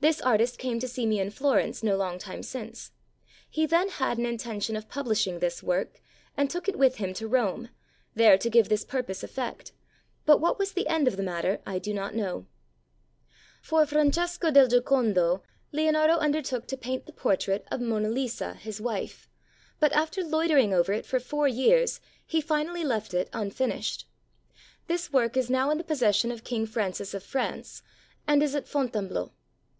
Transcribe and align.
This 0.00 0.20
artist 0.20 0.58
came 0.60 0.78
to 0.78 0.86
see 0.86 1.06
me 1.06 1.18
in 1.18 1.30
Florence 1.30 1.82
no 1.82 1.96
long 1.96 2.20
time 2.20 2.44
since; 2.44 2.92
he 3.50 3.66
then 3.66 3.88
had 3.88 4.16
an 4.16 4.26
intention 4.26 4.76
of 4.76 4.88
publish 4.88 5.26
ing 5.26 5.40
this 5.40 5.60
work, 5.60 6.00
and 6.36 6.48
took 6.48 6.68
it 6.68 6.78
with 6.78 6.98
him 6.98 7.12
to 7.14 7.26
Rome, 7.26 7.70
there 8.14 8.38
to 8.38 8.48
give 8.48 8.68
this 8.68 8.84
purpose 8.84 9.24
effect, 9.24 9.72
but 10.24 10.40
what 10.40 10.56
was 10.56 10.70
the 10.72 10.86
end 10.86 11.08
of 11.08 11.16
the 11.16 11.24
matter 11.24 11.60
I 11.66 11.80
do 11.80 11.92
not 11.92 12.14
know.... 12.14 12.46
For 13.60 13.84
Francesco 13.86 14.52
del 14.52 14.68
Giocondo, 14.68 15.42
Leonardo 15.72 16.12
undertook 16.18 16.68
to 16.68 16.76
90 16.76 16.76
STORIES 16.76 16.76
OF 16.76 16.76
LEONARDO 16.76 16.76
DA 16.76 16.76
VINCI 16.76 16.82
paint 16.84 17.06
the 17.06 17.20
portrait 17.20 17.66
of 17.72 17.80
Mona 17.80 18.08
Lisa, 18.08 18.54
his 18.54 18.80
wife, 18.80 19.28
but, 19.80 19.92
after 19.92 20.22
loitering 20.22 20.72
over 20.72 20.92
it 20.92 21.06
for 21.06 21.18
four 21.18 21.48
years, 21.48 22.00
he 22.24 22.40
finally 22.40 22.84
left 22.84 23.12
it 23.14 23.28
un 23.32 23.50
finished. 23.50 24.06
This 24.86 25.12
work 25.12 25.36
is 25.36 25.50
now 25.50 25.70
in 25.70 25.78
the 25.78 25.82
possession 25.82 26.30
of 26.30 26.44
King 26.44 26.66
Francis 26.66 27.14
of 27.14 27.24
France, 27.24 27.82
and 28.28 28.44
is 28.44 28.54
at 28.54 28.68
Fontainebleau. 28.68 29.32